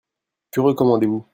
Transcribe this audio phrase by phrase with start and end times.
[0.51, 1.27] Que recommandez-vous?